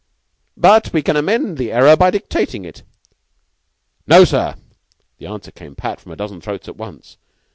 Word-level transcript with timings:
"But 0.57 0.91
we 0.93 1.03
can 1.03 1.15
amend 1.15 1.59
the 1.59 1.71
error 1.71 1.95
by 1.95 2.09
dictating 2.09 2.65
it." 2.65 2.81
"No, 4.07 4.25
sir." 4.25 4.55
The 5.19 5.27
answer 5.27 5.51
came 5.51 5.75
pat 5.75 5.99
from 5.99 6.11
a 6.11 6.15
dozen 6.17 6.41
throats 6.41 6.67
at 6.67 6.75
once. 6.75 7.17